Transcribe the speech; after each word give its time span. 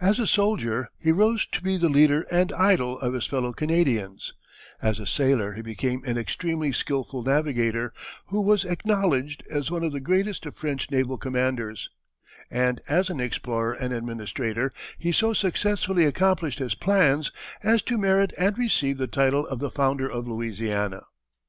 As 0.00 0.20
a 0.20 0.26
soldier 0.28 0.88
he 1.00 1.10
rose 1.10 1.44
to 1.46 1.60
be 1.60 1.76
the 1.76 1.88
leader 1.88 2.24
and 2.30 2.52
idol 2.52 2.96
of 3.00 3.12
his 3.12 3.26
fellow 3.26 3.52
Canadians; 3.52 4.32
as 4.80 5.00
a 5.00 5.04
sailor 5.06 5.54
he 5.54 5.62
became 5.62 6.00
an 6.04 6.16
extremely 6.16 6.70
skilful 6.70 7.24
navigator, 7.24 7.92
who 8.26 8.40
was 8.40 8.64
acknowledged 8.64 9.42
as 9.50 9.68
one 9.68 9.82
of 9.82 9.90
the 9.90 9.98
greatest 9.98 10.46
of 10.46 10.54
French 10.54 10.92
naval 10.92 11.18
commanders; 11.18 11.90
and 12.52 12.80
as 12.86 13.10
an 13.10 13.18
explorer 13.18 13.72
and 13.72 13.92
administrator 13.92 14.70
he 14.96 15.10
so 15.10 15.32
successfully 15.32 16.04
accomplished 16.04 16.60
his 16.60 16.76
plans 16.76 17.32
as 17.60 17.82
to 17.82 17.98
merit 17.98 18.32
and 18.38 18.56
receive 18.58 18.96
the 18.96 19.08
title 19.08 19.44
of 19.44 19.58
the 19.58 19.72
Founder 19.72 20.08
of 20.08 20.28
Louisiana. 20.28 21.02